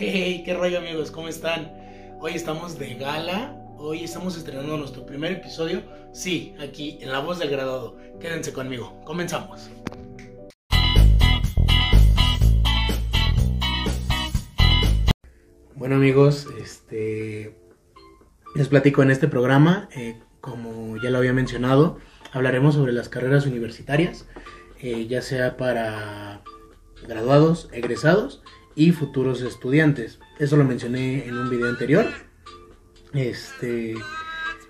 Hey, 0.00 0.44
qué 0.44 0.54
rollo 0.54 0.78
amigos, 0.78 1.10
¿cómo 1.10 1.26
están? 1.26 1.72
Hoy 2.20 2.34
estamos 2.34 2.78
de 2.78 2.94
gala, 2.94 3.60
hoy 3.78 4.04
estamos 4.04 4.36
estrenando 4.36 4.76
nuestro 4.76 5.04
primer 5.04 5.32
episodio, 5.32 5.82
sí, 6.12 6.54
aquí 6.60 6.98
en 7.00 7.10
La 7.10 7.18
Voz 7.18 7.40
del 7.40 7.50
Graduado. 7.50 7.96
Quédense 8.20 8.52
conmigo, 8.52 9.00
comenzamos. 9.04 9.68
Bueno 15.74 15.96
amigos, 15.96 16.46
este 16.62 17.58
les 18.54 18.68
platico 18.68 19.02
en 19.02 19.10
este 19.10 19.26
programa, 19.26 19.88
eh, 19.96 20.20
como 20.40 20.96
ya 21.02 21.10
lo 21.10 21.18
había 21.18 21.32
mencionado, 21.32 21.98
hablaremos 22.30 22.76
sobre 22.76 22.92
las 22.92 23.08
carreras 23.08 23.46
universitarias, 23.46 24.28
eh, 24.80 25.08
ya 25.08 25.22
sea 25.22 25.56
para 25.56 26.44
graduados, 27.04 27.68
egresados 27.72 28.44
y 28.78 28.92
futuros 28.92 29.42
estudiantes. 29.42 30.20
Eso 30.38 30.56
lo 30.56 30.62
mencioné 30.62 31.26
en 31.26 31.36
un 31.36 31.50
video 31.50 31.68
anterior. 31.68 32.06
Este, 33.12 33.96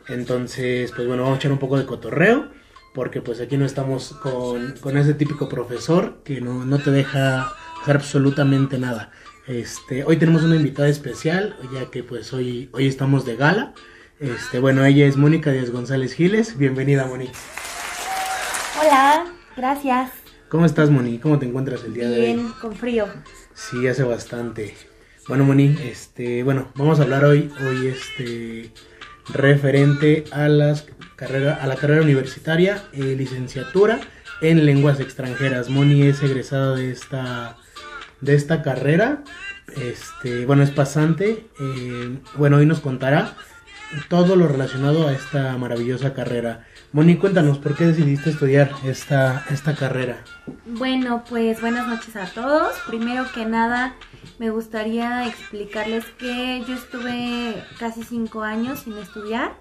entonces, 0.09 0.93
pues 0.93 1.07
bueno, 1.07 1.25
vamos 1.25 1.37
a 1.37 1.41
echar 1.41 1.53
un 1.53 1.59
poco 1.59 1.77
de 1.77 1.85
cotorreo, 1.85 2.49
porque 2.95 3.21
pues 3.21 3.39
aquí 3.39 3.59
no 3.59 3.67
estamos 3.67 4.15
con, 4.23 4.77
con 4.81 4.97
ese 4.97 5.13
típico 5.13 5.51
profesor 5.51 6.23
que 6.25 6.41
no, 6.41 6.65
no 6.65 6.79
te 6.79 6.91
deja 6.91 7.53
hacer 7.83 7.97
absolutamente 7.97 8.79
nada. 8.79 9.13
Este, 9.47 10.05
hoy 10.05 10.17
tenemos 10.17 10.43
una 10.43 10.57
invitada 10.57 10.89
especial, 10.89 11.59
ya 11.75 11.91
que 11.91 12.03
pues 12.03 12.33
hoy, 12.33 12.71
hoy 12.73 12.87
estamos 12.87 13.27
de 13.27 13.37
gala. 13.37 13.75
Este, 14.21 14.59
bueno, 14.59 14.87
ella 14.87 15.07
es 15.07 15.19
Mónica 15.19 15.53
Díaz 15.53 15.71
González 15.71 16.15
Giles. 16.15 16.57
Bienvenida, 16.57 17.05
Moni. 17.07 17.29
Hola, 18.81 19.27
gracias. 19.55 20.13
¿Cómo 20.49 20.65
estás, 20.65 20.89
Moni? 20.89 21.19
¿Cómo 21.19 21.39
te 21.39 21.45
encuentras 21.45 21.85
el 21.85 21.93
día 21.93 22.09
de 22.09 22.21
hoy? 22.21 22.25
Bien, 22.25 22.49
con 22.59 22.75
frío. 22.75 23.07
Sí, 23.59 23.89
hace 23.89 24.05
bastante. 24.05 24.77
Bueno, 25.27 25.43
Moni, 25.45 25.77
este, 25.83 26.45
bueno, 26.45 26.71
vamos 26.77 27.01
a 27.01 27.03
hablar 27.03 27.25
hoy, 27.25 27.51
hoy, 27.61 27.89
este, 27.89 28.71
referente 29.35 30.25
a 30.31 30.47
las 30.49 30.87
carrera, 31.17 31.55
a 31.61 31.67
la 31.67 31.75
carrera 31.75 32.03
universitaria, 32.03 32.85
eh, 32.93 33.17
licenciatura 33.19 33.99
en 34.43 34.65
lenguas 34.65 35.01
extranjeras. 35.01 35.71
Moni 35.71 36.03
es 36.03 36.23
egresada 36.23 36.77
de 36.77 36.93
esta, 36.93 37.57
de 38.21 38.37
esta 38.37 38.63
carrera. 38.63 39.25
Este, 39.77 40.47
bueno, 40.47 40.63
es 40.63 40.71
pasante. 40.71 41.45
eh, 41.61 42.19
bueno, 42.37 42.59
hoy 42.59 42.65
nos 42.65 42.79
contará 42.79 43.37
todo 44.09 44.37
lo 44.37 44.49
relacionado 44.49 45.09
a 45.09 45.13
esta 45.13 45.57
maravillosa 45.57 46.15
carrera. 46.15 46.67
Moni, 46.93 47.17
cuéntanos, 47.17 47.59
¿por 47.59 47.77
qué 47.77 47.85
decidiste 47.85 48.31
estudiar 48.31 48.71
esta, 48.85 49.45
esta 49.51 49.75
carrera? 49.75 50.25
Bueno, 50.65 51.25
pues 51.29 51.61
buenas 51.61 51.87
noches 51.87 52.17
a 52.17 52.27
todos. 52.27 52.77
Primero 52.87 53.25
que 53.35 53.45
nada, 53.45 53.95
me 54.39 54.51
gustaría 54.51 55.27
explicarles 55.27 56.05
que 56.19 56.63
yo 56.67 56.75
estuve 56.75 57.63
casi 57.79 58.03
cinco 58.03 58.43
años 58.43 58.81
sin 58.81 58.97
estudiar. 58.97 59.53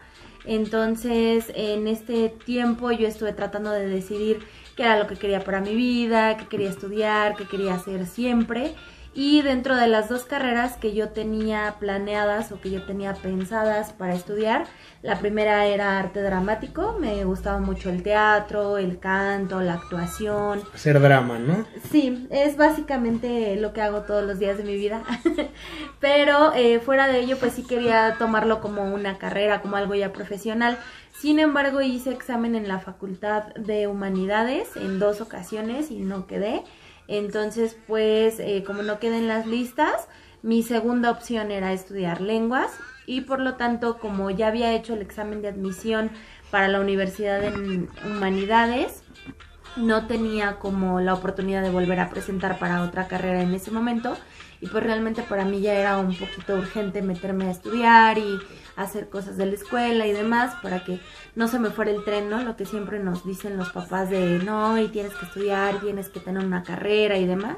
Entonces, 0.46 1.52
en 1.56 1.88
este 1.88 2.30
tiempo 2.30 2.92
yo 2.92 3.08
estuve 3.08 3.34
tratando 3.34 3.72
de 3.72 3.88
decidir 3.88 4.40
qué 4.78 4.84
era 4.84 4.98
lo 4.98 5.08
que 5.08 5.16
quería 5.16 5.44
para 5.44 5.60
mi 5.60 5.76
vida, 5.76 6.38
qué 6.38 6.46
quería 6.48 6.70
estudiar, 6.70 7.36
qué 7.36 7.46
quería 7.46 7.76
hacer 7.76 8.06
siempre. 8.06 8.74
Y 9.20 9.42
dentro 9.42 9.76
de 9.76 9.88
las 9.88 10.10
dos 10.10 10.26
carreras 10.26 10.78
que 10.78 10.94
yo 10.94 11.10
tenía 11.10 11.78
planeadas 11.80 12.52
o 12.52 12.62
que 12.62 12.70
yo 12.70 12.84
tenía 12.84 13.16
pensadas 13.16 13.92
para 13.92 14.14
estudiar, 14.14 14.68
la 15.02 15.18
primera 15.18 15.66
era 15.66 15.98
arte 15.98 16.22
dramático, 16.22 16.96
me 17.00 17.24
gustaba 17.24 17.58
mucho 17.58 17.90
el 17.90 18.04
teatro, 18.04 18.78
el 18.78 19.00
canto, 19.00 19.60
la 19.62 19.74
actuación. 19.74 20.62
Hacer 20.72 21.02
drama, 21.02 21.40
¿no? 21.40 21.66
Sí, 21.90 22.28
es 22.30 22.58
básicamente 22.58 23.56
lo 23.56 23.74
que 23.74 23.82
hago 23.82 24.02
todos 24.02 24.24
los 24.24 24.38
días 24.38 24.60
de 24.60 24.64
mi 24.64 24.76
vida. 24.76 25.02
Pero 26.00 26.54
eh, 26.54 26.80
fuera 26.80 27.08
de 27.08 27.22
ello, 27.22 27.40
pues 27.40 27.54
sí 27.54 27.64
quería 27.64 28.18
tomarlo 28.20 28.62
como 28.62 28.84
una 28.84 29.18
carrera, 29.18 29.64
como 29.64 29.78
algo 29.78 29.96
ya 29.96 30.14
profesional. 30.14 30.78
Sin 31.20 31.40
embargo, 31.40 31.82
hice 31.82 32.12
examen 32.12 32.54
en 32.54 32.68
la 32.68 32.78
Facultad 32.78 33.46
de 33.56 33.88
Humanidades 33.88 34.76
en 34.76 35.00
dos 35.00 35.22
ocasiones 35.22 35.90
y 35.90 36.02
no 36.02 36.28
quedé. 36.28 36.62
Entonces, 37.08 37.78
pues, 37.88 38.40
eh, 38.40 38.64
como 38.66 38.84
no 38.84 39.00
quedé 39.00 39.18
en 39.18 39.28
las 39.28 39.46
listas, 39.46 40.08
mi 40.44 40.64
segunda 40.64 41.12
opción 41.12 41.52
era 41.52 41.74
estudiar 41.74 42.22
lenguas 42.22 42.72
y 43.06 43.22
por 43.22 43.40
lo 43.40 43.56
tanto, 43.56 43.98
como 43.98 44.30
ya 44.30 44.48
había 44.48 44.74
hecho 44.74 44.94
el 44.94 45.02
examen 45.02 45.42
de 45.42 45.48
admisión 45.48 46.12
para 46.52 46.68
la 46.68 46.80
Universidad 46.80 47.40
de 47.40 47.88
Humanidades, 48.06 49.04
no 49.78 50.08
tenía 50.08 50.58
como 50.60 51.00
la 51.00 51.14
oportunidad 51.14 51.62
de 51.62 51.70
volver 51.70 52.00
a 52.00 52.10
presentar 52.10 52.60
para 52.60 52.84
otra 52.84 53.08
carrera 53.08 53.42
en 53.42 53.54
ese 53.54 53.72
momento. 53.72 54.18
Y 54.60 54.68
pues 54.68 54.84
realmente 54.84 55.22
para 55.22 55.46
mí 55.46 55.62
ya 55.62 55.76
era 55.76 55.98
un 55.98 56.16
poquito 56.16 56.56
urgente 56.56 57.02
meterme 57.02 57.46
a 57.46 57.52
estudiar 57.52 58.18
y 58.18 58.40
hacer 58.78 59.10
cosas 59.10 59.36
de 59.38 59.48
la 59.48 59.54
escuela 59.54 60.08
y 60.08 60.14
demás 60.14 60.56
para 60.62 60.84
que 60.84 61.02
no 61.36 61.48
se 61.48 61.60
me 61.60 61.72
fuera 61.72 61.92
el 61.92 62.04
tren, 62.06 62.30
¿no? 62.30 62.42
Lo 62.44 62.56
que 62.56 62.66
siempre 62.66 63.00
nos 63.00 63.26
dicen 63.26 63.58
los 63.58 63.72
papás 63.72 64.10
de 64.10 64.40
no, 64.40 64.80
y 64.80 64.88
tienes 64.88 65.14
que 65.16 65.26
estudiar, 65.26 65.82
tienes 65.82 66.10
que 66.10 66.20
tener 66.20 66.46
una 66.46 66.64
carrera 66.64 67.18
y 67.18 67.26
demás. 67.26 67.58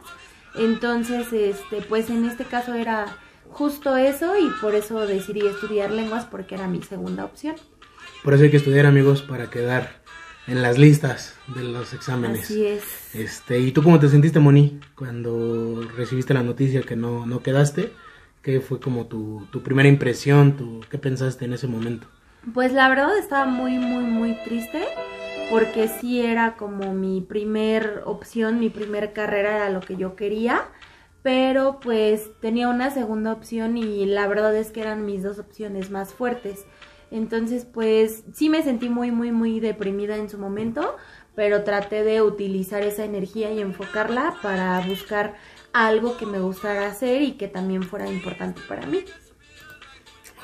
Entonces, 0.56 1.32
este, 1.34 1.82
pues 1.82 2.10
en 2.10 2.26
este 2.26 2.46
caso 2.46 2.74
era 2.74 3.18
justo 3.50 3.98
eso 3.98 4.38
y 4.38 4.50
por 4.62 4.76
eso 4.76 5.06
decidí 5.06 5.46
estudiar 5.46 5.92
lenguas 5.92 6.26
porque 6.26 6.56
era 6.56 6.68
mi 6.68 6.82
segunda 6.82 7.26
opción. 7.26 7.56
Por 8.24 8.34
eso 8.34 8.44
hay 8.44 8.52
que 8.52 8.58
estudiar, 8.58 8.86
amigos, 8.86 9.22
para 9.22 9.50
quedar 9.50 10.02
en 10.48 10.62
las 10.62 10.78
listas 10.78 11.36
de 11.48 11.64
los 11.64 11.94
exámenes. 11.94 12.46
Así 12.46 12.66
es. 12.66 12.84
Este, 13.14 13.60
¿y 13.60 13.72
tú 13.72 13.84
cómo 13.84 14.00
te 14.00 14.10
sentiste, 14.10 14.40
Moni, 14.40 14.80
cuando 14.96 15.82
recibiste 15.96 16.34
la 16.34 16.44
noticia 16.44 16.82
que 16.82 16.96
no, 16.96 17.26
no 17.26 17.44
quedaste? 17.44 17.94
¿Qué 18.42 18.62
fue 18.62 18.80
como 18.80 19.06
tu, 19.08 19.48
tu 19.52 19.62
primera 19.62 19.90
impresión? 19.90 20.82
¿Qué 20.90 20.98
pensaste 20.98 21.46
en 21.46 21.54
ese 21.54 21.68
momento? 21.68 22.08
Pues 22.54 22.72
la 22.72 22.88
verdad 22.88 23.18
estaba 23.18 23.46
muy, 23.46 23.78
muy, 23.78 24.04
muy 24.04 24.34
triste 24.46 24.84
porque 25.50 25.88
sí 25.88 26.22
era 26.22 26.56
como 26.56 26.94
mi 26.94 27.22
primer 27.22 28.04
opción, 28.06 28.60
mi 28.60 28.70
primer 28.70 29.14
carrera 29.14 29.56
era 29.58 29.70
lo 29.70 29.82
que 29.82 29.98
yo 29.98 30.16
quería, 30.16 30.70
pero 31.22 31.80
pues 31.82 32.30
tenía 32.40 32.70
una 32.70 32.92
segunda 32.92 33.34
opción 33.34 33.78
y 33.78 34.06
la 34.06 34.28
verdad 34.28 34.56
es 34.56 34.72
que 34.72 34.82
eran 34.82 35.06
mis 35.06 35.24
dos 35.24 35.40
opciones 35.40 35.90
más 35.92 36.14
fuertes. 36.14 36.66
Entonces 37.12 37.66
pues 37.66 38.24
sí 38.34 38.50
me 38.50 38.64
sentí 38.64 38.88
muy, 38.88 39.12
muy, 39.12 39.32
muy 39.32 39.60
deprimida 39.60 40.16
en 40.16 40.30
su 40.30 40.38
momento, 40.38 40.96
pero 41.36 41.64
traté 41.64 42.04
de 42.04 42.22
utilizar 42.22 42.84
esa 42.84 43.04
energía 43.04 43.52
y 43.52 43.60
enfocarla 43.60 44.36
para 44.42 44.80
buscar 44.88 45.36
algo 45.88 46.18
que 46.18 46.26
me 46.26 46.40
gustara 46.40 46.88
hacer 46.88 47.22
y 47.22 47.32
que 47.34 47.48
también 47.48 47.84
fuera 47.84 48.10
importante 48.12 48.60
para 48.68 48.86
mí. 48.86 49.00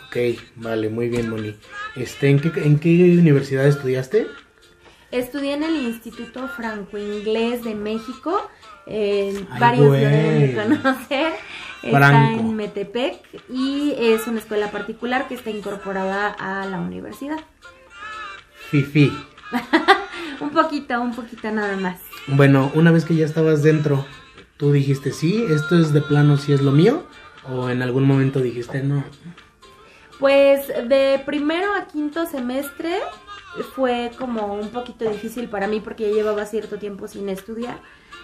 Ok, 0.08 0.40
vale, 0.56 0.90
muy 0.90 1.10
bien, 1.10 1.30
Moni. 1.30 1.54
Este, 1.98 2.30
¿en 2.30 2.40
qué, 2.40 2.52
¿En 2.64 2.80
qué 2.80 3.18
universidad 3.20 3.68
estudiaste? 3.68 4.28
Estudié 5.12 5.56
en 5.56 5.64
el 5.64 5.76
Instituto 5.76 6.48
Franco-Inglés 6.48 7.66
de 7.66 7.76
México. 7.76 8.50
Eh, 8.88 9.46
Ay, 9.52 9.60
varios 9.60 9.88
güey. 9.88 10.02
deben 10.06 10.40
de 10.40 10.56
conocer. 10.56 11.34
Está 11.84 11.98
Franco. 11.98 12.40
en 12.40 12.56
Metepec 12.56 13.20
y 13.50 13.94
es 13.98 14.28
una 14.28 14.40
escuela 14.40 14.72
particular 14.72 15.28
que 15.28 15.36
está 15.36 15.50
incorporada 15.50 16.30
a 16.30 16.66
la 16.66 16.80
universidad. 16.80 17.40
Fifi. 18.72 19.12
Un 20.40 20.50
poquito, 20.50 21.00
un 21.02 21.16
poquito 21.16 21.50
nada 21.52 21.78
más. 21.78 22.00
Bueno, 22.28 22.70
una 22.74 22.92
vez 22.92 23.06
que 23.06 23.16
ya 23.16 23.26
estabas 23.26 23.64
dentro, 23.64 24.06
¿tú 24.58 24.72
dijiste 24.72 25.12
sí, 25.12 25.46
esto 25.50 25.78
es 25.78 25.94
de 25.94 26.02
plano, 26.02 26.38
sí 26.38 26.54
es 26.54 26.62
lo 26.62 26.72
mío? 26.72 27.04
¿O 27.50 27.70
en 27.70 27.82
algún 27.82 28.06
momento 28.06 28.40
dijiste 28.40 28.82
no? 28.82 29.04
Pues 30.20 30.68
de 30.68 31.22
primero 31.26 31.74
a 31.74 31.88
quinto 31.88 32.26
semestre 32.26 33.00
fue 33.76 34.12
como 34.18 34.54
un 34.54 34.70
poquito 34.70 35.10
difícil 35.10 35.50
para 35.50 35.68
mí 35.68 35.80
porque 35.80 36.10
ya 36.10 36.16
llevaba 36.16 36.46
cierto 36.46 36.78
tiempo 36.78 37.08
sin 37.08 37.30
estudiar. 37.30 37.80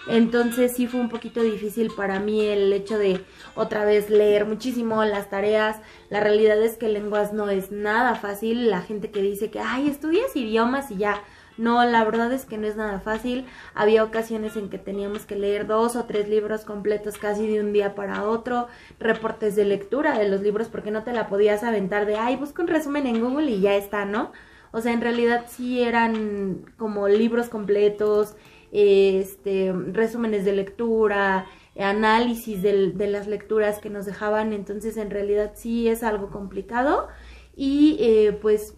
Entonces 0.08 0.72
sí 0.74 0.86
fue 0.86 1.00
un 1.00 1.08
poquito 1.08 1.42
difícil 1.42 1.92
para 1.96 2.18
mí 2.18 2.44
el 2.44 2.72
hecho 2.72 2.98
de 2.98 3.24
otra 3.54 3.84
vez 3.84 4.10
leer 4.10 4.46
muchísimo 4.46 5.04
las 5.04 5.30
tareas. 5.30 5.76
La 6.10 6.20
realidad 6.20 6.60
es 6.60 6.76
que 6.76 6.88
lenguas 6.88 7.32
no 7.32 7.48
es 7.50 7.70
nada 7.70 8.16
fácil. 8.16 8.68
La 8.68 8.82
gente 8.82 9.10
que 9.10 9.22
dice 9.22 9.50
que, 9.50 9.60
ay, 9.60 9.88
estudias 9.88 10.34
idiomas 10.34 10.90
y 10.90 10.96
ya. 10.96 11.22
No, 11.58 11.84
la 11.84 12.04
verdad 12.04 12.32
es 12.32 12.44
que 12.44 12.58
no 12.58 12.66
es 12.66 12.76
nada 12.76 13.00
fácil. 13.00 13.46
Había 13.74 14.04
ocasiones 14.04 14.56
en 14.56 14.70
que 14.70 14.78
teníamos 14.78 15.26
que 15.26 15.36
leer 15.36 15.66
dos 15.66 15.96
o 15.96 16.04
tres 16.04 16.28
libros 16.28 16.64
completos 16.64 17.18
casi 17.18 17.46
de 17.46 17.60
un 17.60 17.72
día 17.72 17.94
para 17.94 18.24
otro, 18.24 18.68
reportes 18.98 19.54
de 19.56 19.64
lectura 19.64 20.18
de 20.18 20.28
los 20.28 20.40
libros 20.40 20.68
porque 20.68 20.90
no 20.90 21.04
te 21.04 21.12
la 21.12 21.28
podías 21.28 21.62
aventar 21.62 22.06
de, 22.06 22.16
ay, 22.16 22.36
busca 22.36 22.62
un 22.62 22.68
resumen 22.68 23.06
en 23.06 23.20
Google 23.20 23.50
y 23.50 23.60
ya 23.60 23.74
está, 23.76 24.04
¿no? 24.04 24.32
O 24.72 24.80
sea, 24.80 24.92
en 24.92 25.02
realidad 25.02 25.44
sí 25.48 25.82
eran 25.82 26.64
como 26.78 27.06
libros 27.08 27.48
completos, 27.50 28.34
este, 28.72 29.72
resúmenes 29.92 30.46
de 30.46 30.52
lectura, 30.54 31.46
análisis 31.78 32.62
de, 32.62 33.06
las 33.06 33.26
lecturas 33.26 33.78
que 33.78 33.90
nos 33.90 34.06
dejaban, 34.06 34.52
entonces 34.52 34.96
en 34.96 35.10
realidad 35.10 35.52
sí 35.54 35.88
es 35.88 36.02
algo 36.02 36.30
complicado 36.30 37.08
y 37.56 37.96
eh, 38.00 38.38
pues 38.40 38.74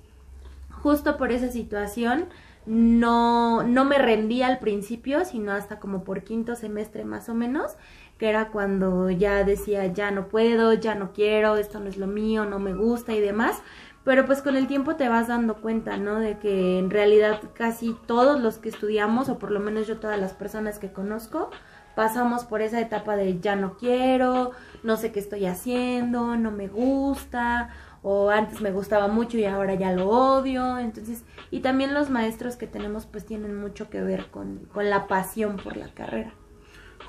justo 0.71 1.17
por 1.17 1.33
esa 1.33 1.51
situación 1.51 2.27
no, 2.67 3.63
no 3.63 3.85
me 3.85 3.99
rendí 3.99 4.43
al 4.43 4.59
principio, 4.59 5.25
sino 5.25 5.53
hasta 5.53 5.79
como 5.79 6.05
por 6.05 6.23
quinto 6.23 6.57
semestre 6.57 7.05
más 7.05 7.29
o 7.29 7.35
menos, 7.35 7.77
que 8.19 8.29
era 8.29 8.49
cuando 8.49 9.11
ya 9.11 9.45
decía 9.45 9.87
ya 9.87 10.11
no 10.11 10.29
puedo, 10.29 10.73
ya 10.73 10.95
no 10.95 11.13
quiero, 11.13 11.57
esto 11.57 11.81
no 11.81 11.89
es 11.89 11.97
lo 11.97 12.07
mío, 12.07 12.45
no 12.45 12.59
me 12.59 12.75
gusta 12.75 13.13
y 13.13 13.21
demás. 13.21 13.61
Pero 14.05 14.27
pues 14.27 14.43
con 14.43 14.57
el 14.57 14.67
tiempo 14.67 14.97
te 14.97 15.09
vas 15.09 15.29
dando 15.29 15.57
cuenta, 15.57 15.97
¿no? 15.97 16.21
De 16.21 16.39
que 16.39 16.79
en 16.79 16.91
realidad 16.91 17.41
casi 17.55 17.97
todos 18.07 18.39
los 18.41 18.59
que 18.59 18.69
estudiamos, 18.69 19.31
o 19.31 19.39
por 19.39 19.51
lo 19.51 19.61
menos 19.61 19.87
yo 19.87 19.99
todas 19.99 20.21
las 20.21 20.35
personas 20.35 20.79
que 20.79 20.93
conozco, 20.93 21.51
pasamos 21.95 22.45
por 22.45 22.61
esa 22.61 22.81
etapa 22.81 23.17
de 23.17 23.41
ya 23.41 23.57
no 23.57 23.77
quiero, 23.79 24.51
no 24.83 24.97
sé 24.97 25.11
qué 25.11 25.21
estoy 25.21 25.47
haciendo, 25.47 26.37
no 26.37 26.51
me 26.51 26.69
gusta, 26.69 27.71
o 28.07 28.29
antes 28.29 28.61
me 28.61 28.71
gustaba 28.71 29.09
mucho 29.09 29.39
y 29.39 29.47
ahora 29.47 29.75
ya 29.75 29.91
lo 29.93 30.09
odio. 30.11 30.79
Entonces, 30.79 31.25
y 31.51 31.61
también 31.61 31.95
los 31.95 32.11
maestros 32.11 32.57
que 32.57 32.67
tenemos 32.67 33.07
pues 33.07 33.25
tienen 33.25 33.57
mucho 33.57 33.89
que 33.89 34.03
ver 34.03 34.27
con, 34.27 34.59
con 34.73 34.91
la 34.91 35.07
pasión 35.07 35.57
por 35.57 35.79
la 35.79 35.89
carrera. 35.89 36.35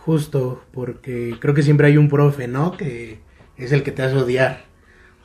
Justo, 0.06 0.64
porque 0.72 1.36
creo 1.40 1.54
que 1.54 1.64
siempre 1.64 1.88
hay 1.88 1.98
un 1.98 2.08
profe, 2.08 2.48
¿no? 2.48 2.78
Que 2.78 3.20
es 3.58 3.74
el 3.74 3.84
que 3.84 3.92
te 3.92 4.04
hace 4.04 4.16
odiar, 4.16 4.64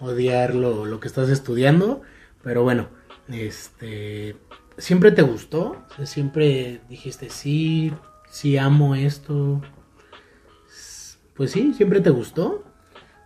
odiar 0.00 0.56
lo, 0.56 0.86
lo 0.86 0.98
que 0.98 1.06
estás 1.06 1.28
estudiando, 1.28 2.02
pero 2.42 2.64
bueno, 2.64 2.88
este, 3.28 4.36
¿siempre 4.76 5.12
te 5.12 5.22
gustó? 5.22 5.84
O 5.88 5.94
sea, 5.94 6.06
siempre 6.06 6.80
dijiste, 6.88 7.30
sí, 7.30 7.92
sí 8.28 8.58
amo 8.58 8.96
esto. 8.96 9.60
Pues 11.34 11.52
sí, 11.52 11.74
¿siempre 11.74 12.00
te 12.00 12.10
gustó? 12.10 12.64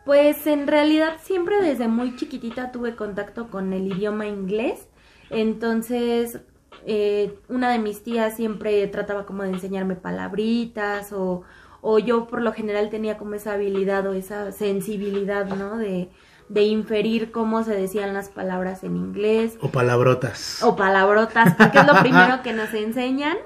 Pues 0.04 0.46
en 0.46 0.66
realidad 0.66 1.16
siempre 1.22 1.62
desde 1.62 1.88
muy 1.88 2.16
chiquitita 2.16 2.72
tuve 2.72 2.94
contacto 2.94 3.48
con 3.50 3.72
el 3.72 3.86
idioma 3.86 4.26
inglés, 4.26 4.86
entonces 5.30 6.40
eh, 6.86 7.38
una 7.48 7.70
de 7.72 7.78
mis 7.78 8.02
tías 8.02 8.36
siempre 8.36 8.86
trataba 8.88 9.24
como 9.24 9.44
de 9.44 9.50
enseñarme 9.50 9.96
palabritas 9.96 11.12
o, 11.12 11.42
o 11.80 11.98
yo 11.98 12.26
por 12.26 12.42
lo 12.42 12.52
general 12.52 12.90
tenía 12.90 13.16
como 13.16 13.34
esa 13.34 13.54
habilidad 13.54 14.06
o 14.06 14.12
esa 14.12 14.52
sensibilidad, 14.52 15.46
¿no? 15.46 15.78
De, 15.78 16.10
de 16.49 16.62
inferir 16.62 17.31
cómo 17.31 17.64
se 17.64 17.75
decían 17.75 18.12
las 18.12 18.29
palabras 18.29 18.85
en 18.85 18.96
inglés. 18.96 19.56
O 19.61 19.70
palabrotas. 19.70 20.62
O 20.62 20.76
palabrotas, 20.76 21.55
porque 21.55 21.79
es 21.79 21.87
lo 21.87 21.94
primero 22.00 22.43
que 22.43 22.52
nos 22.52 22.73
enseñan. 22.75 23.37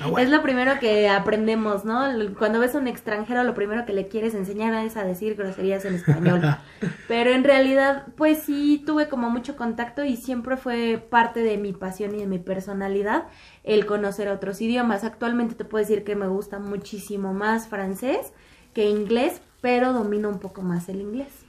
Ah, 0.00 0.10
es 0.18 0.30
lo 0.30 0.42
primero 0.42 0.78
que 0.78 1.08
aprendemos, 1.08 1.84
¿no? 1.84 2.04
Cuando 2.38 2.60
ves 2.60 2.74
a 2.74 2.78
un 2.78 2.86
extranjero, 2.86 3.42
lo 3.42 3.54
primero 3.54 3.84
que 3.84 3.92
le 3.92 4.08
quieres 4.08 4.34
enseñar 4.34 4.72
es 4.84 4.96
a 4.96 5.04
decir 5.04 5.34
groserías 5.34 5.84
en 5.84 5.94
español. 5.94 6.42
Pero 7.08 7.30
en 7.30 7.44
realidad, 7.44 8.06
pues 8.16 8.38
sí, 8.44 8.82
tuve 8.86 9.08
como 9.08 9.30
mucho 9.30 9.56
contacto 9.56 10.04
y 10.04 10.16
siempre 10.16 10.56
fue 10.56 11.04
parte 11.10 11.40
de 11.40 11.58
mi 11.58 11.72
pasión 11.72 12.14
y 12.14 12.18
de 12.18 12.26
mi 12.26 12.38
personalidad 12.38 13.24
el 13.64 13.84
conocer 13.86 14.28
otros 14.28 14.60
idiomas. 14.60 15.02
Actualmente 15.02 15.54
te 15.54 15.64
puedo 15.64 15.82
decir 15.82 16.04
que 16.04 16.14
me 16.14 16.28
gusta 16.28 16.58
muchísimo 16.60 17.34
más 17.34 17.66
francés 17.66 18.32
que 18.74 18.88
inglés, 18.88 19.40
pero 19.60 19.92
domino 19.92 20.28
un 20.28 20.38
poco 20.38 20.62
más 20.62 20.88
el 20.88 21.00
inglés. 21.00 21.43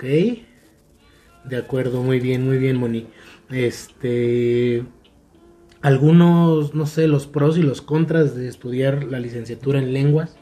Ok. 0.00 0.06
De 1.44 1.58
acuerdo, 1.58 2.02
muy 2.02 2.20
bien, 2.20 2.46
muy 2.46 2.56
bien, 2.56 2.78
Moni. 2.78 3.06
Este. 3.50 4.82
Algunos, 5.82 6.74
no 6.74 6.86
sé, 6.86 7.06
los 7.06 7.26
pros 7.26 7.58
y 7.58 7.62
los 7.62 7.82
contras 7.82 8.34
de 8.34 8.48
estudiar 8.48 9.04
la 9.04 9.20
licenciatura 9.20 9.78
en 9.78 9.92
lenguas. 9.92 10.36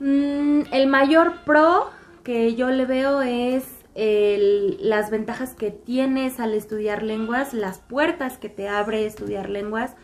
Mm, 0.00 0.62
el 0.72 0.88
mayor 0.88 1.44
pro 1.44 1.90
que 2.24 2.56
yo 2.56 2.70
le 2.70 2.86
veo 2.86 3.22
es 3.22 3.64
las 3.94 5.10
ventajas 5.10 5.54
que 5.54 5.70
tienes 5.70 6.40
al 6.40 6.52
estudiar 6.52 7.04
lenguas, 7.04 7.54
las 7.54 7.78
puertas 7.78 8.36
que 8.36 8.48
te 8.48 8.68
abre 8.68 9.06
estudiar 9.06 9.48
lenguas, 9.48 9.94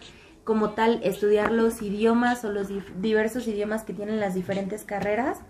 como 0.44 0.70
tal, 0.70 1.00
estudiar 1.02 1.50
los 1.50 1.82
idiomas 1.82 2.44
o 2.44 2.52
los 2.52 2.68
diversos 3.00 3.48
idiomas 3.48 3.82
que 3.82 3.92
tienen 3.92 4.20
las 4.20 4.34
diferentes 4.34 4.84
carreras, 4.84 5.40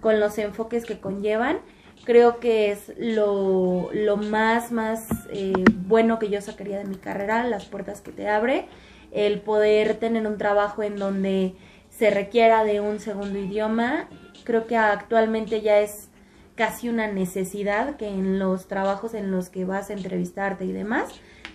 con 0.00 0.20
los 0.20 0.38
enfoques 0.38 0.86
que 0.86 1.00
conllevan 1.00 1.58
creo 2.04 2.40
que 2.40 2.70
es 2.70 2.92
lo, 2.98 3.90
lo 3.92 4.16
más, 4.16 4.72
más 4.72 5.08
eh, 5.30 5.52
bueno 5.86 6.18
que 6.18 6.28
yo 6.28 6.40
sacaría 6.40 6.78
de 6.78 6.84
mi 6.84 6.96
carrera, 6.96 7.44
las 7.44 7.66
puertas 7.66 8.00
que 8.00 8.12
te 8.12 8.28
abre, 8.28 8.66
el 9.12 9.40
poder 9.40 9.94
tener 9.96 10.26
un 10.26 10.38
trabajo 10.38 10.82
en 10.82 10.96
donde 10.96 11.54
se 11.90 12.10
requiera 12.10 12.64
de 12.64 12.80
un 12.80 13.00
segundo 13.00 13.38
idioma, 13.38 14.08
creo 14.44 14.66
que 14.66 14.76
actualmente 14.76 15.60
ya 15.60 15.80
es 15.80 16.08
casi 16.54 16.88
una 16.88 17.06
necesidad 17.06 17.96
que 17.96 18.08
en 18.08 18.38
los 18.38 18.68
trabajos 18.68 19.14
en 19.14 19.30
los 19.30 19.48
que 19.48 19.64
vas 19.64 19.90
a 19.90 19.94
entrevistarte 19.94 20.64
y 20.64 20.72
demás 20.72 21.08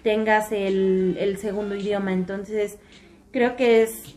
tengas 0.04 0.52
el, 0.52 1.18
el 1.20 1.38
segundo 1.38 1.76
idioma, 1.76 2.14
entonces 2.14 2.78
creo 3.32 3.56
que 3.56 3.84
es 3.84 4.16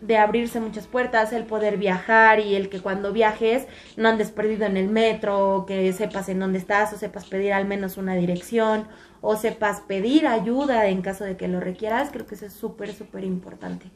de 0.00 0.18
abrirse 0.18 0.60
muchas 0.60 0.86
puertas, 0.86 1.32
el 1.32 1.44
poder 1.44 1.78
viajar 1.78 2.40
y 2.40 2.54
el 2.54 2.68
que 2.68 2.80
cuando 2.80 3.12
viajes 3.12 3.66
no 3.96 4.08
andes 4.08 4.30
perdido 4.30 4.66
en 4.66 4.76
el 4.76 4.88
metro, 4.88 5.64
que 5.66 5.92
sepas 5.92 6.28
en 6.28 6.38
dónde 6.38 6.58
estás 6.58 6.92
o 6.92 6.98
sepas 6.98 7.24
pedir 7.24 7.52
al 7.52 7.66
menos 7.66 7.96
una 7.96 8.14
dirección 8.14 8.86
o 9.20 9.36
sepas 9.36 9.80
pedir 9.80 10.26
ayuda 10.26 10.86
en 10.88 11.02
caso 11.02 11.24
de 11.24 11.36
que 11.36 11.48
lo 11.48 11.60
requieras, 11.60 12.10
creo 12.12 12.26
que 12.26 12.34
eso 12.34 12.46
es 12.46 12.52
súper, 12.52 12.92
súper 12.92 13.24
importante. 13.24 13.86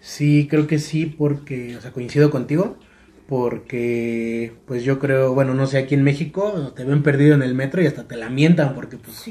Sí, 0.00 0.46
creo 0.48 0.66
que 0.66 0.78
sí, 0.78 1.06
porque, 1.06 1.76
o 1.76 1.80
sea, 1.80 1.92
coincido 1.92 2.30
contigo, 2.30 2.76
porque 3.26 4.52
pues 4.66 4.84
yo 4.84 4.98
creo, 4.98 5.34
bueno, 5.34 5.54
no 5.54 5.66
sé, 5.66 5.78
aquí 5.78 5.94
en 5.94 6.02
México 6.02 6.72
te 6.74 6.84
ven 6.84 7.02
perdido 7.02 7.34
en 7.34 7.42
el 7.42 7.54
metro 7.54 7.82
y 7.82 7.86
hasta 7.86 8.06
te 8.08 8.16
lamentan 8.16 8.74
porque 8.74 8.96
pues 8.96 9.30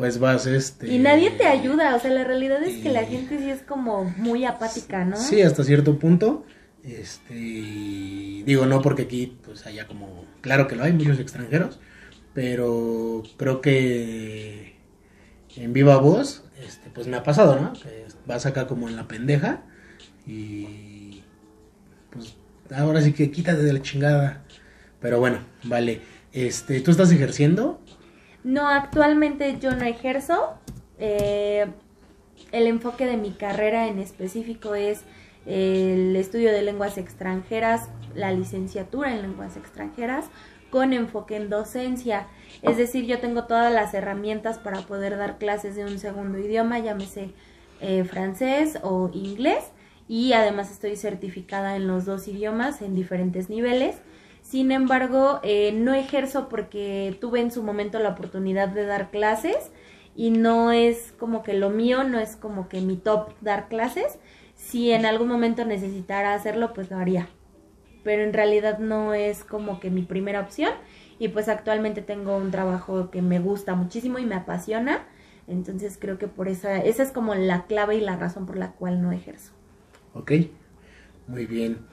pues 0.00 0.18
vas 0.18 0.46
este... 0.46 0.88
Y 0.88 0.98
nadie 0.98 1.30
te 1.30 1.44
ayuda, 1.44 1.94
o 1.94 2.00
sea, 2.00 2.10
la 2.10 2.24
realidad 2.24 2.62
es 2.62 2.78
que 2.78 2.88
la 2.88 3.04
gente 3.04 3.36
sí 3.36 3.50
es 3.50 3.60
como 3.60 4.04
muy 4.16 4.46
apática, 4.46 5.04
¿no? 5.04 5.18
Sí, 5.18 5.42
hasta 5.42 5.62
cierto 5.62 5.98
punto. 5.98 6.46
Este, 6.82 7.34
digo, 7.34 8.64
no 8.64 8.80
porque 8.80 9.02
aquí 9.02 9.36
pues 9.44 9.66
haya 9.66 9.86
como, 9.86 10.24
claro 10.40 10.68
que 10.68 10.74
lo 10.74 10.84
hay, 10.84 10.94
muchos 10.94 11.20
extranjeros, 11.20 11.80
pero 12.32 13.22
creo 13.36 13.60
que 13.60 14.76
en 15.56 15.74
viva 15.74 15.98
voz, 15.98 16.44
este, 16.66 16.88
pues 16.88 17.06
me 17.06 17.18
ha 17.18 17.22
pasado, 17.22 17.60
¿no? 17.60 17.74
Que 17.74 18.06
vas 18.24 18.46
acá 18.46 18.66
como 18.66 18.88
en 18.88 18.96
la 18.96 19.06
pendeja 19.06 19.64
y 20.26 21.20
pues 22.08 22.36
ahora 22.74 23.02
sí 23.02 23.12
que 23.12 23.30
quítate 23.30 23.62
de 23.62 23.74
la 23.74 23.82
chingada. 23.82 24.44
Pero 24.98 25.20
bueno, 25.20 25.40
vale. 25.64 26.00
Este, 26.32 26.80
¿tú 26.80 26.90
estás 26.90 27.12
ejerciendo? 27.12 27.82
No, 28.44 28.68
actualmente 28.68 29.58
yo 29.60 29.72
no 29.72 29.84
ejerzo. 29.84 30.54
Eh, 30.98 31.66
el 32.52 32.66
enfoque 32.66 33.06
de 33.06 33.16
mi 33.16 33.32
carrera 33.32 33.86
en 33.86 33.98
específico 33.98 34.74
es 34.74 35.02
el 35.46 36.14
estudio 36.16 36.52
de 36.52 36.62
lenguas 36.62 36.98
extranjeras, 36.98 37.88
la 38.14 38.32
licenciatura 38.32 39.14
en 39.14 39.22
lenguas 39.22 39.56
extranjeras 39.56 40.26
con 40.70 40.92
enfoque 40.92 41.36
en 41.36 41.50
docencia. 41.50 42.28
Es 42.62 42.76
decir, 42.76 43.04
yo 43.04 43.18
tengo 43.18 43.44
todas 43.44 43.72
las 43.72 43.92
herramientas 43.92 44.58
para 44.58 44.80
poder 44.82 45.16
dar 45.16 45.38
clases 45.38 45.74
de 45.74 45.84
un 45.84 45.98
segundo 45.98 46.38
idioma, 46.38 46.78
llámese 46.78 47.32
eh, 47.80 48.04
francés 48.04 48.78
o 48.82 49.10
inglés, 49.12 49.64
y 50.08 50.32
además 50.32 50.70
estoy 50.70 50.96
certificada 50.96 51.76
en 51.76 51.86
los 51.86 52.04
dos 52.04 52.28
idiomas 52.28 52.82
en 52.82 52.94
diferentes 52.94 53.48
niveles. 53.48 53.96
Sin 54.50 54.72
embargo, 54.72 55.38
eh, 55.44 55.70
no 55.70 55.94
ejerzo 55.94 56.48
porque 56.48 57.16
tuve 57.20 57.40
en 57.40 57.52
su 57.52 57.62
momento 57.62 58.00
la 58.00 58.08
oportunidad 58.08 58.68
de 58.68 58.84
dar 58.84 59.12
clases 59.12 59.70
y 60.16 60.32
no 60.32 60.72
es 60.72 61.14
como 61.20 61.44
que 61.44 61.54
lo 61.54 61.70
mío, 61.70 62.02
no 62.02 62.18
es 62.18 62.34
como 62.34 62.68
que 62.68 62.80
mi 62.80 62.96
top 62.96 63.28
dar 63.42 63.68
clases. 63.68 64.18
Si 64.56 64.90
en 64.90 65.06
algún 65.06 65.28
momento 65.28 65.64
necesitara 65.64 66.34
hacerlo, 66.34 66.72
pues 66.74 66.90
lo 66.90 66.96
haría. 66.96 67.28
Pero 68.02 68.24
en 68.24 68.32
realidad 68.32 68.80
no 68.80 69.14
es 69.14 69.44
como 69.44 69.78
que 69.78 69.88
mi 69.88 70.02
primera 70.02 70.40
opción. 70.40 70.72
Y 71.20 71.28
pues 71.28 71.48
actualmente 71.48 72.02
tengo 72.02 72.36
un 72.36 72.50
trabajo 72.50 73.12
que 73.12 73.22
me 73.22 73.38
gusta 73.38 73.76
muchísimo 73.76 74.18
y 74.18 74.26
me 74.26 74.34
apasiona. 74.34 75.06
Entonces 75.46 75.96
creo 75.96 76.18
que 76.18 76.26
por 76.26 76.48
esa, 76.48 76.78
esa 76.78 77.04
es 77.04 77.12
como 77.12 77.36
la 77.36 77.66
clave 77.66 77.98
y 77.98 78.00
la 78.00 78.16
razón 78.16 78.46
por 78.46 78.56
la 78.56 78.72
cual 78.72 79.00
no 79.00 79.12
ejerzo. 79.12 79.52
Ok, 80.12 80.32
muy 81.28 81.46
bien. 81.46 81.86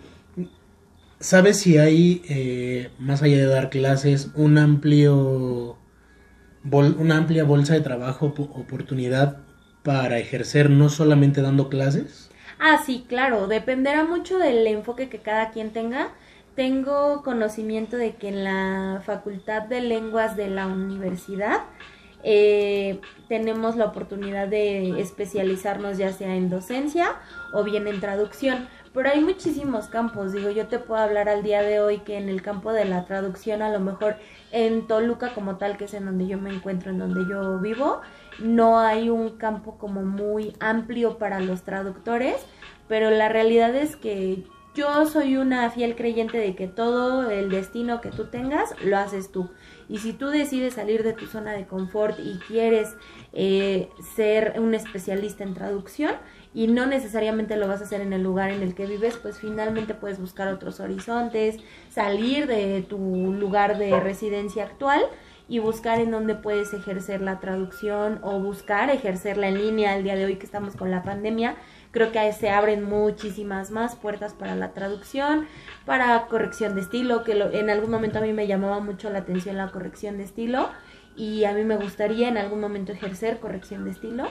¿Sabes 1.20 1.60
si 1.60 1.80
hay, 1.80 2.22
eh, 2.30 2.92
más 3.00 3.24
allá 3.24 3.38
de 3.38 3.46
dar 3.46 3.72
clases, 3.72 4.30
un 4.36 4.60
amplio, 4.60 5.78
una 6.64 7.18
amplia 7.18 7.44
bolsa 7.44 7.74
de 7.74 7.82
trabajo, 7.82 8.28
oportunidad 8.28 9.40
para 9.82 10.20
ejercer 10.20 10.70
no 10.70 10.90
solamente 10.90 11.42
dando 11.42 11.70
clases? 11.70 12.30
Ah, 12.60 12.82
sí, 12.86 13.06
claro, 13.08 13.48
dependerá 13.48 14.04
mucho 14.04 14.38
del 14.38 14.68
enfoque 14.68 15.10
que 15.10 15.20
cada 15.20 15.50
quien 15.50 15.72
tenga. 15.72 16.10
Tengo 16.56 17.24
conocimiento 17.24 17.98
de 17.98 18.16
que 18.16 18.30
en 18.30 18.44
la 18.44 19.02
Facultad 19.04 19.64
de 19.64 19.82
Lenguas 19.82 20.38
de 20.38 20.50
la 20.50 20.68
universidad 20.68 21.62
eh, 22.24 23.00
tenemos 23.28 23.76
la 23.76 23.86
oportunidad 23.86 24.48
de 24.48 25.00
especializarnos 25.00 25.98
ya 25.98 26.12
sea 26.12 26.36
en 26.36 26.50
docencia 26.50 27.16
o 27.54 27.64
bien 27.64 27.88
en 27.88 28.00
traducción 28.00 28.68
pero 28.98 29.12
hay 29.12 29.22
muchísimos 29.22 29.90
campos, 29.90 30.34
digo, 30.34 30.50
yo 30.50 30.66
te 30.66 30.80
puedo 30.80 31.00
hablar 31.00 31.30
al 31.30 31.44
día 31.44 31.62
de 31.62 31.80
hoy 31.80 32.00
que 32.00 32.18
en 32.18 32.30
el 32.30 32.42
campo 32.42 32.74
de 32.74 32.84
la 32.84 33.06
traducción, 33.06 33.62
a 33.62 33.70
lo 33.70 33.80
mejor 33.80 34.16
en 34.52 34.88
Toluca 34.88 35.36
como 35.36 35.58
tal, 35.58 35.78
que 35.78 35.86
es 35.86 35.94
en 35.94 36.06
donde 36.06 36.26
yo 36.26 36.40
me 36.40 36.52
encuentro, 36.52 36.90
en 36.90 36.98
donde 36.98 37.32
yo 37.32 37.60
vivo, 37.60 38.02
no 38.40 38.80
hay 38.80 39.12
un 39.12 39.38
campo 39.38 39.78
como 39.78 40.02
muy 40.02 40.56
amplio 40.60 41.20
para 41.20 41.40
los 41.40 41.62
traductores, 41.62 42.44
pero 42.88 43.12
la 43.12 43.30
realidad 43.30 43.76
es 43.76 43.96
que 43.96 44.46
yo 44.74 45.06
soy 45.06 45.38
una 45.38 45.70
fiel 45.70 45.96
creyente 45.96 46.40
de 46.40 46.56
que 46.56 46.68
todo 46.68 47.30
el 47.30 47.52
destino 47.52 48.02
que 48.02 48.10
tú 48.10 48.26
tengas 48.26 48.74
lo 48.84 48.98
haces 48.98 49.32
tú. 49.32 49.52
Y 49.90 50.00
si 50.00 50.14
tú 50.14 50.28
decides 50.28 50.74
salir 50.74 51.04
de 51.04 51.14
tu 51.14 51.28
zona 51.28 51.54
de 51.54 51.66
confort 51.66 52.20
y 52.20 52.40
quieres 52.48 52.96
eh, 53.34 53.90
ser 54.16 54.56
un 54.60 54.74
especialista 54.74 55.44
en 55.44 55.54
traducción 55.54 56.16
y 56.54 56.68
no 56.68 56.86
necesariamente 56.86 57.56
lo 57.56 57.68
vas 57.68 57.82
a 57.82 57.84
hacer 57.86 58.02
en 58.02 58.14
el 58.14 58.24
lugar 58.24 58.52
en 58.52 58.62
el 58.62 58.76
que 58.76 58.86
vives, 58.86 59.18
pues 59.18 59.40
finalmente 59.40 59.94
puedes 59.94 60.20
buscar 60.20 60.50
otros 60.50 60.80
horizontes, 60.80 61.58
salir 61.90 62.48
de 62.48 62.82
tu 62.82 62.98
lugar 63.34 63.78
de 63.78 64.00
residencia 64.00 64.64
actual 64.64 65.02
y 65.50 65.60
buscar 65.60 66.00
en 66.00 66.12
dónde 66.12 66.36
puedes 66.36 66.74
ejercer 66.74 67.22
la 67.22 67.40
traducción 67.40 68.20
o 68.22 68.40
buscar 68.40 68.90
ejercerla 68.90 69.48
en 69.48 69.58
línea 69.58 69.94
al 69.94 70.04
día 70.04 70.16
de 70.16 70.26
hoy 70.26 70.36
que 70.36 70.46
estamos 70.46 70.76
con 70.76 70.92
la 70.92 71.04
pandemia. 71.04 71.56
Creo 71.92 72.12
que 72.12 72.32
se 72.34 72.50
abren 72.50 72.84
muchísimas 72.84 73.72
más 73.72 73.96
puertas 73.96 74.34
para 74.34 74.56
la 74.56 74.74
traducción, 74.74 75.48
para 75.86 76.28
corrección 76.28 76.76
de 76.76 76.82
estilo, 76.82 77.24
que 77.24 77.32
en 77.32 77.70
algún 77.70 77.92
momento 77.92 78.20
a 78.20 78.22
mí 78.22 78.34
me 78.34 78.48
llamaba 78.48 78.80
mucho 78.80 79.10
la 79.10 79.20
atención 79.20 79.58
la 79.58 79.72
corrección 79.72 80.18
de 80.18 80.24
estilo 80.24 80.70
y 81.16 81.46
a 81.46 81.54
mí 81.54 81.64
me 81.64 81.78
gustaría 81.78 82.28
en 82.28 82.38
algún 82.38 82.60
momento 82.60 82.92
ejercer 82.92 83.40
corrección 83.40 83.86
de 83.86 83.92
estilo. 83.92 84.28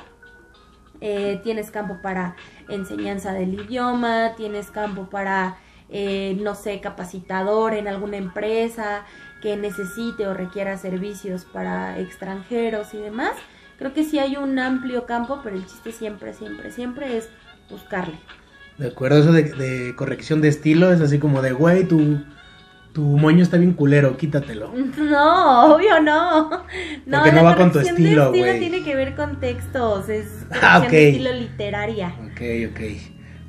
Eh, 1.00 1.40
tienes 1.42 1.70
campo 1.70 1.98
para 2.02 2.36
enseñanza 2.68 3.32
del 3.32 3.54
idioma, 3.54 4.34
tienes 4.36 4.70
campo 4.70 5.10
para, 5.10 5.58
eh, 5.90 6.36
no 6.40 6.54
sé, 6.54 6.80
capacitador 6.80 7.74
en 7.74 7.88
alguna 7.88 8.16
empresa, 8.16 9.04
que 9.42 9.56
necesite 9.56 10.26
o 10.26 10.34
requiera 10.34 10.78
servicios 10.78 11.44
para 11.44 11.98
extranjeros 11.98 12.94
y 12.94 12.98
demás. 12.98 13.32
Creo 13.78 13.92
que 13.92 14.04
sí 14.04 14.18
hay 14.18 14.36
un 14.36 14.58
amplio 14.58 15.04
campo, 15.04 15.40
pero 15.42 15.56
el 15.56 15.66
chiste 15.66 15.92
siempre, 15.92 16.32
siempre, 16.32 16.70
siempre 16.70 17.18
es 17.18 17.28
buscarle. 17.70 18.16
De 18.78 18.88
acuerdo, 18.88 19.18
eso 19.18 19.32
de, 19.32 19.94
corrección 19.96 20.40
de 20.40 20.48
estilo 20.48 20.92
es 20.92 21.00
así 21.00 21.18
como 21.18 21.40
de, 21.40 21.52
güey, 21.52 21.84
tu, 21.84 22.20
tu 22.92 23.02
moño 23.02 23.42
está 23.42 23.56
bien 23.56 23.72
culero, 23.72 24.16
quítatelo. 24.16 24.72
No, 24.98 25.74
obvio 25.74 26.00
no. 26.00 26.50
No, 27.06 27.18
Porque 27.18 27.32
no 27.32 27.44
va 27.44 27.56
con 27.56 27.72
tu 27.72 27.78
estilo, 27.78 28.30
güey. 28.30 28.58
tiene 28.58 28.82
que 28.82 28.94
ver 28.94 29.14
con 29.14 29.40
textos, 29.40 30.08
es 30.08 30.46
ah, 30.50 30.80
corrección 30.84 30.90
de 30.90 31.08
estilo 31.08 31.32
literaria. 31.32 32.14
Ok, 32.30 32.40
ok. 32.70 32.80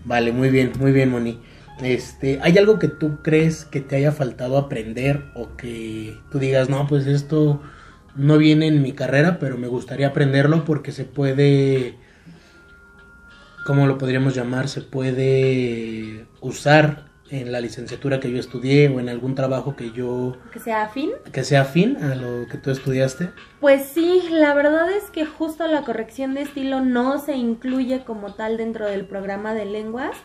Vale, 0.05 0.31
muy 0.31 0.50
bien, 0.50 0.71
muy 0.79 0.93
bien, 0.93 1.12
Moni. 1.12 1.39
Este, 1.81 2.39
¿hay 2.41 2.57
algo 2.57 2.79
que 2.79 2.88
tú 2.88 3.21
crees 3.21 3.65
que 3.65 3.81
te 3.81 3.97
haya 3.97 4.12
faltado 4.12 4.57
aprender 4.57 5.25
o 5.36 5.55
que 5.57 6.17
tú 6.31 6.39
digas, 6.39 6.69
no, 6.69 6.88
pues 6.88 7.05
esto 7.05 7.62
no 8.15 8.38
viene 8.38 8.67
en 8.67 8.81
mi 8.81 8.93
carrera, 8.93 9.38
pero 9.39 9.57
me 9.57 9.67
gustaría 9.67 10.07
aprenderlo 10.07 10.65
porque 10.65 10.91
se 10.91 11.05
puede, 11.05 11.95
¿cómo 13.67 13.86
lo 13.86 13.97
podríamos 13.97 14.33
llamar? 14.33 14.69
Se 14.69 14.79
puede 14.79 16.25
usar 16.39 17.09
en 17.29 17.51
la 17.51 17.59
licenciatura 17.59 18.21
que 18.21 18.31
yo 18.31 18.39
estudié 18.39 18.88
o 18.88 19.01
en 19.01 19.09
algún 19.09 19.36
trabajo 19.36 19.75
que 19.75 19.91
yo... 19.91 20.38
Que 20.53 20.59
sea 20.59 20.83
afín. 20.83 21.12
Que 21.33 21.43
sea 21.43 21.63
afín 21.63 22.01
a 22.01 22.15
lo 22.15 22.47
que 22.47 22.57
tú 22.57 22.71
estudiaste. 22.71 23.29
Pues 23.59 23.83
sí, 23.88 24.24
la 24.31 24.53
verdad 24.53 24.89
es 24.89 25.12
que 25.12 25.25
justo 25.25 25.67
la 25.67 25.81
corrección 25.81 26.33
de 26.33 26.43
estilo 26.43 26.79
no 26.79 27.19
se 27.19 27.36
incluye 27.36 28.05
como 28.05 28.33
tal 28.33 28.55
dentro 28.55 28.86
del 28.86 29.05
programa 29.05 29.53
de 29.53 29.65
lenguas 29.65 30.15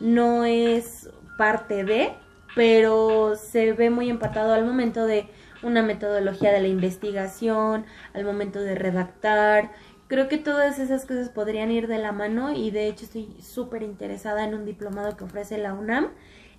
no 0.00 0.44
es 0.44 1.08
parte 1.36 1.84
de, 1.84 2.14
pero 2.56 3.36
se 3.36 3.74
ve 3.74 3.90
muy 3.90 4.10
empatado 4.10 4.54
al 4.54 4.66
momento 4.66 5.06
de 5.06 5.28
una 5.62 5.82
metodología 5.82 6.52
de 6.52 6.60
la 6.60 6.68
investigación, 6.68 7.84
al 8.12 8.24
momento 8.24 8.60
de 8.60 8.74
redactar. 8.74 9.70
Creo 10.08 10.26
que 10.28 10.38
todas 10.38 10.78
esas 10.78 11.04
cosas 11.04 11.28
podrían 11.28 11.70
ir 11.70 11.86
de 11.86 11.98
la 11.98 12.12
mano 12.12 12.52
y 12.52 12.70
de 12.70 12.88
hecho 12.88 13.04
estoy 13.04 13.28
súper 13.42 13.82
interesada 13.82 14.44
en 14.44 14.54
un 14.54 14.64
diplomado 14.64 15.18
que 15.18 15.24
ofrece 15.24 15.58
la 15.58 15.74
UNAM. 15.74 16.08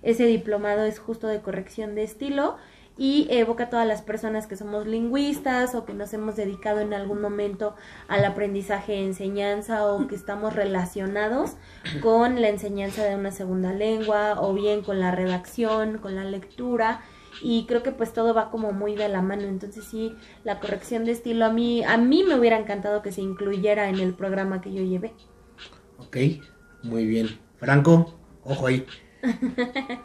Ese 0.02 0.24
diplomado 0.24 0.84
es 0.84 1.00
justo 1.00 1.26
de 1.26 1.40
corrección 1.40 1.96
de 1.96 2.04
estilo 2.04 2.56
y 2.96 3.26
evoca 3.28 3.64
a 3.64 3.70
todas 3.70 3.88
las 3.88 4.02
personas 4.02 4.46
que 4.46 4.56
somos 4.56 4.86
lingüistas 4.86 5.74
o 5.74 5.84
que 5.84 5.94
nos 5.94 6.12
hemos 6.14 6.36
dedicado 6.36 6.80
en 6.80 6.94
algún 6.94 7.20
momento 7.20 7.74
al 8.06 8.24
aprendizaje 8.24 8.94
e 8.94 9.04
enseñanza 9.04 9.84
o 9.84 10.06
que 10.06 10.14
estamos 10.14 10.54
relacionados 10.54 11.56
con 12.02 12.40
la 12.40 12.50
enseñanza 12.50 13.02
de 13.04 13.16
una 13.16 13.32
segunda 13.32 13.72
lengua 13.72 14.36
o 14.40 14.54
bien 14.54 14.82
con 14.82 15.00
la 15.00 15.10
redacción, 15.10 15.98
con 15.98 16.14
la 16.14 16.22
lectura 16.22 17.00
y 17.42 17.64
creo 17.66 17.82
que 17.82 17.92
pues 17.92 18.12
todo 18.12 18.34
va 18.34 18.50
como 18.50 18.72
muy 18.72 18.96
de 18.96 19.08
la 19.08 19.22
mano. 19.22 19.42
Entonces 19.42 19.84
sí 19.84 20.14
la 20.44 20.60
corrección 20.60 21.04
de 21.04 21.12
estilo 21.12 21.44
a 21.44 21.52
mí 21.52 21.82
a 21.84 21.96
mí 21.96 22.24
me 22.24 22.38
hubiera 22.38 22.58
encantado 22.58 23.02
que 23.02 23.12
se 23.12 23.22
incluyera 23.22 23.88
en 23.88 23.98
el 24.00 24.14
programa 24.14 24.60
que 24.60 24.72
yo 24.72 24.82
llevé. 24.82 25.12
Ok 25.98 26.16
muy 26.82 27.06
bien. 27.06 27.28
Franco 27.58 28.18
ojo 28.44 28.66
ahí. 28.66 28.86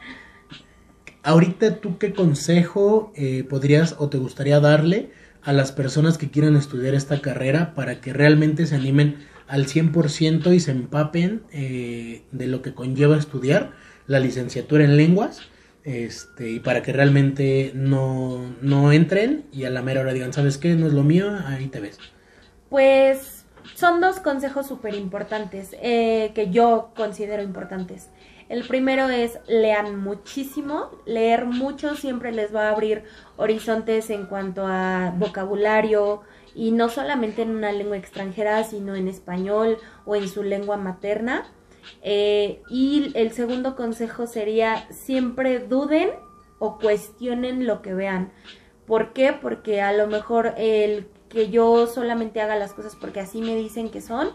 Ahorita 1.23 1.77
tú 1.77 1.97
qué 1.97 2.13
consejo 2.13 3.11
eh, 3.15 3.43
podrías 3.43 3.95
o 3.97 4.09
te 4.09 4.17
gustaría 4.17 4.59
darle 4.59 5.11
a 5.41 5.53
las 5.53 5.71
personas 5.71 6.17
que 6.17 6.29
quieran 6.29 6.55
estudiar 6.55 6.93
esta 6.93 7.21
carrera 7.21 7.73
para 7.73 8.01
que 8.01 8.13
realmente 8.13 8.65
se 8.65 8.75
animen 8.75 9.25
al 9.47 9.67
100% 9.67 10.53
y 10.53 10.59
se 10.59 10.71
empapen 10.71 11.43
eh, 11.51 12.23
de 12.31 12.47
lo 12.47 12.61
que 12.61 12.73
conlleva 12.73 13.17
estudiar 13.17 13.71
la 14.07 14.19
licenciatura 14.19 14.83
en 14.83 14.97
lenguas 14.97 15.41
este, 15.85 16.49
y 16.49 16.59
para 16.59 16.81
que 16.81 16.91
realmente 16.91 17.71
no, 17.75 18.55
no 18.61 18.91
entren 18.91 19.45
y 19.51 19.65
a 19.65 19.69
la 19.69 19.83
mera 19.83 20.01
hora 20.01 20.13
digan, 20.13 20.33
¿sabes 20.33 20.57
qué? 20.57 20.73
No 20.73 20.87
es 20.87 20.93
lo 20.93 21.03
mío, 21.03 21.31
ahí 21.45 21.67
te 21.67 21.79
ves. 21.79 21.99
Pues 22.69 23.45
son 23.75 24.01
dos 24.01 24.19
consejos 24.19 24.67
súper 24.67 24.95
importantes 24.95 25.75
eh, 25.81 26.31
que 26.33 26.49
yo 26.49 26.91
considero 26.95 27.43
importantes. 27.43 28.09
El 28.49 28.63
primero 28.63 29.09
es 29.09 29.39
lean 29.47 29.99
muchísimo, 29.99 30.89
leer 31.05 31.45
mucho 31.45 31.95
siempre 31.95 32.31
les 32.31 32.53
va 32.53 32.67
a 32.67 32.71
abrir 32.71 33.03
horizontes 33.37 34.09
en 34.09 34.25
cuanto 34.25 34.65
a 34.65 35.13
vocabulario 35.17 36.21
y 36.55 36.71
no 36.71 36.89
solamente 36.89 37.43
en 37.43 37.51
una 37.51 37.71
lengua 37.71 37.97
extranjera, 37.97 38.63
sino 38.63 38.95
en 38.95 39.07
español 39.07 39.77
o 40.05 40.15
en 40.15 40.27
su 40.27 40.41
lengua 40.41 40.77
materna. 40.77 41.45
Eh, 42.01 42.61
y 42.69 43.11
el 43.15 43.31
segundo 43.31 43.75
consejo 43.75 44.27
sería 44.27 44.87
siempre 44.91 45.59
duden 45.59 46.09
o 46.59 46.77
cuestionen 46.77 47.65
lo 47.65 47.81
que 47.81 47.93
vean. 47.93 48.31
¿Por 48.85 49.13
qué? 49.13 49.33
Porque 49.33 49.81
a 49.81 49.93
lo 49.93 50.07
mejor 50.07 50.53
el 50.57 51.07
que 51.29 51.49
yo 51.49 51.87
solamente 51.87 52.41
haga 52.41 52.55
las 52.55 52.73
cosas 52.73 52.95
porque 52.95 53.19
así 53.19 53.41
me 53.41 53.55
dicen 53.55 53.89
que 53.89 54.01
son, 54.01 54.29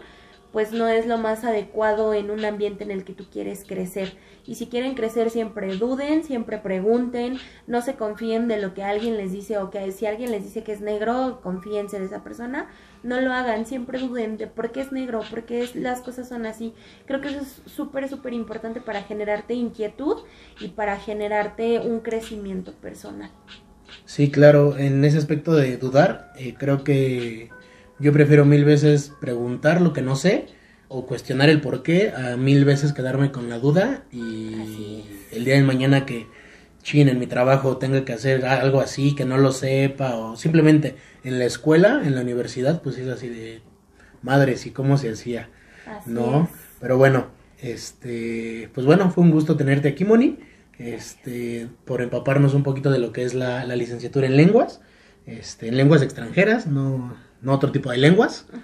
pues 0.51 0.71
no 0.73 0.87
es 0.87 1.05
lo 1.05 1.17
más 1.17 1.43
adecuado 1.43 2.13
en 2.13 2.29
un 2.29 2.43
ambiente 2.43 2.83
en 2.83 2.91
el 2.91 3.03
que 3.03 3.13
tú 3.13 3.25
quieres 3.31 3.63
crecer. 3.65 4.13
Y 4.45 4.55
si 4.55 4.67
quieren 4.67 4.95
crecer, 4.95 5.29
siempre 5.29 5.75
duden, 5.75 6.23
siempre 6.23 6.57
pregunten, 6.57 7.37
no 7.67 7.81
se 7.81 7.95
confíen 7.95 8.47
de 8.47 8.59
lo 8.59 8.73
que 8.73 8.83
alguien 8.83 9.17
les 9.17 9.31
dice 9.31 9.57
o 9.59 9.69
que 9.69 9.91
si 9.91 10.05
alguien 10.05 10.31
les 10.31 10.43
dice 10.43 10.63
que 10.63 10.73
es 10.73 10.81
negro, 10.81 11.39
confíense 11.43 11.99
de 11.99 12.05
esa 12.05 12.23
persona, 12.23 12.69
no 13.03 13.21
lo 13.21 13.31
hagan, 13.33 13.65
siempre 13.65 13.99
duden 13.99 14.37
de 14.37 14.47
por 14.47 14.71
qué 14.71 14.81
es 14.81 14.91
negro, 14.91 15.21
por 15.29 15.43
qué 15.43 15.69
las 15.75 16.01
cosas 16.01 16.27
son 16.27 16.45
así. 16.45 16.73
Creo 17.05 17.21
que 17.21 17.29
eso 17.29 17.39
es 17.41 17.61
súper, 17.71 18.09
súper 18.09 18.33
importante 18.33 18.81
para 18.81 19.03
generarte 19.03 19.53
inquietud 19.53 20.17
y 20.59 20.69
para 20.69 20.97
generarte 20.97 21.79
un 21.79 21.99
crecimiento 21.99 22.73
personal. 22.73 23.31
Sí, 24.05 24.31
claro, 24.31 24.77
en 24.77 25.03
ese 25.05 25.17
aspecto 25.17 25.53
de 25.53 25.77
dudar, 25.77 26.33
eh, 26.37 26.55
creo 26.57 26.83
que 26.83 27.49
yo 28.01 28.11
prefiero 28.11 28.45
mil 28.45 28.65
veces 28.65 29.13
preguntar 29.21 29.81
lo 29.81 29.93
que 29.93 30.01
no 30.01 30.15
sé 30.15 30.47
o 30.87 31.05
cuestionar 31.05 31.49
el 31.49 31.61
por 31.61 31.83
qué 31.83 32.11
a 32.11 32.35
mil 32.35 32.65
veces 32.65 32.93
quedarme 32.93 33.31
con 33.31 33.49
la 33.49 33.59
duda 33.59 34.03
y 34.11 35.03
el 35.31 35.45
día 35.45 35.55
de 35.55 35.63
mañana 35.63 36.05
que 36.05 36.27
chin 36.83 37.07
en 37.07 37.19
mi 37.19 37.27
trabajo 37.27 37.77
tenga 37.77 38.03
que 38.03 38.13
hacer 38.13 38.45
algo 38.45 38.81
así 38.81 39.15
que 39.15 39.23
no 39.23 39.37
lo 39.37 39.51
sepa 39.51 40.15
o 40.15 40.35
simplemente 40.35 40.95
en 41.23 41.37
la 41.39 41.45
escuela, 41.45 42.01
en 42.03 42.15
la 42.15 42.21
universidad, 42.21 42.81
pues 42.81 42.97
es 42.97 43.07
así 43.07 43.29
de 43.29 43.61
madres 44.23 44.65
y 44.65 44.71
cómo 44.71 44.97
se 44.97 45.11
hacía, 45.11 45.49
¿no? 46.07 46.49
Pero 46.79 46.97
bueno, 46.97 47.27
este, 47.61 48.69
pues 48.73 48.85
bueno, 48.85 49.11
fue 49.11 49.23
un 49.23 49.31
gusto 49.31 49.55
tenerte 49.55 49.87
aquí, 49.87 50.03
Moni, 50.03 50.39
este, 50.79 51.67
por 51.85 52.01
empaparnos 52.01 52.55
un 52.55 52.63
poquito 52.63 52.89
de 52.89 52.97
lo 52.97 53.13
que 53.13 53.23
es 53.23 53.35
la, 53.35 53.63
la 53.65 53.75
licenciatura 53.75 54.25
en 54.25 54.35
lenguas, 54.35 54.81
este, 55.27 55.67
en 55.67 55.77
lenguas 55.77 56.01
extranjeras, 56.01 56.65
no 56.65 57.13
no 57.13 57.30
otro 57.49 57.71
tipo 57.71 57.91
de 57.91 57.97
lenguas. 57.97 58.47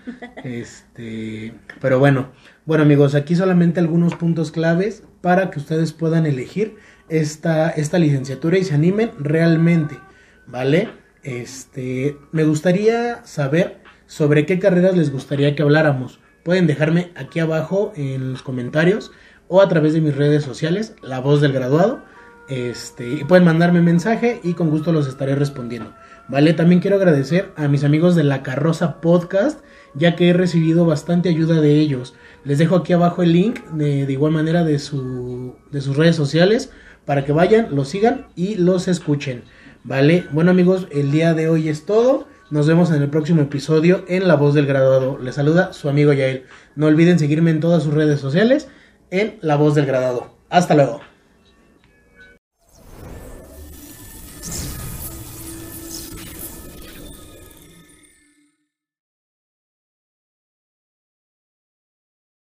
Este, 0.43 1.53
pero 1.81 2.00
bueno, 2.00 2.29
bueno 2.65 2.84
amigos, 2.84 3.15
aquí 3.15 3.36
solamente 3.36 3.79
algunos 3.79 4.15
puntos 4.15 4.51
claves 4.51 5.03
para 5.22 5.50
que 5.50 5.60
ustedes 5.60 5.91
puedan 5.91 6.25
elegir 6.25 6.77
esta, 7.10 7.69
esta 7.69 8.00
licenciatura 8.00 8.57
y 8.57 8.63
se 8.63 8.75
animen 8.75 9.12
realmente, 9.19 10.00
¿vale? 10.46 10.89
Este, 11.24 12.17
me 12.31 12.43
gustaría 12.46 13.25
saber 13.25 13.81
sobre 14.05 14.46
qué 14.46 14.60
carreras 14.60 14.96
les 14.96 15.12
gustaría 15.12 15.55
que 15.55 15.63
habláramos. 15.63 16.19
Pueden 16.43 16.67
dejarme 16.67 17.12
aquí 17.15 17.39
abajo 17.39 17.91
en 17.96 18.31
los 18.31 18.41
comentarios 18.41 19.12
o 19.50 19.62
a 19.62 19.67
través 19.67 19.93
de 19.93 20.01
mis 20.01 20.15
redes 20.15 20.43
sociales, 20.43 20.96
La 21.01 21.19
Voz 21.19 21.41
del 21.41 21.51
Graduado. 21.53 22.03
Este, 22.48 23.10
y 23.10 23.24
pueden 23.25 23.43
mandarme 23.43 23.81
mensaje 23.81 24.39
y 24.43 24.53
con 24.53 24.69
gusto 24.69 24.93
los 24.93 25.07
estaré 25.07 25.36
respondiendo. 25.36 25.93
¿Vale? 26.29 26.53
También 26.53 26.81
quiero 26.81 26.98
agradecer 26.98 27.51
a 27.55 27.67
mis 27.67 27.84
amigos 27.84 28.15
de 28.15 28.24
La 28.24 28.43
Carroza 28.43 29.01
Podcast, 29.01 29.62
ya 29.93 30.15
que 30.15 30.29
he 30.29 30.34
recibido 30.34 30.86
bastante 30.86 31.29
ayuda 31.29 31.62
de 31.62 31.79
ellos. 31.79 32.15
Les 32.43 32.57
dejo 32.57 32.75
aquí 32.75 32.93
abajo 32.93 33.24
el 33.24 33.34
link 33.34 33.63
de, 33.72 34.12
igual 34.12 34.31
manera 34.31 34.63
de, 34.63 34.79
su, 34.79 35.55
de 35.72 35.81
sus 35.81 35.98
redes 35.98 36.15
sociales 36.15 36.72
para 37.05 37.25
que 37.25 37.31
vayan, 37.31 37.75
los 37.75 37.89
sigan 37.89 38.27
y 38.36 38.55
los 38.55 38.88
escuchen. 38.88 39.43
¿Vale? 39.84 40.25
Bueno 40.31 40.51
amigos, 40.51 40.88
el 40.91 41.12
día 41.12 41.34
de 41.34 41.48
hoy 41.48 41.69
es 41.69 41.86
todo. 41.86 42.27
Nos 42.50 42.67
vemos 42.67 42.91
en 42.91 43.01
el 43.01 43.10
próximo 43.10 43.41
episodio 43.41 44.03
en 44.07 44.27
La 44.27 44.36
Voz 44.36 44.53
del 44.53 44.65
Graduado. 44.65 45.17
Les 45.17 45.36
saluda 45.36 45.74
su 45.74 45.89
amigo 45.89 46.13
Yael. 46.13 46.43
No 46.75 46.88
olviden 46.88 47.19
seguirme 47.19 47.51
en 47.51 47.62
todas 47.62 47.84
sus 47.84 47.93
redes 47.93 48.19
sociales 48.19 48.67
en 49.12 49.38
La 49.41 49.55
Voz 49.55 49.75
del 49.75 49.86
Graduado. 49.86 50.36
Hasta 50.50 50.75
luego. 50.75 51.07